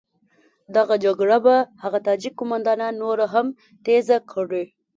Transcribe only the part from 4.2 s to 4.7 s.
کړي.